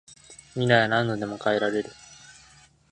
[0.55, 1.91] 未来は何度でも変えられる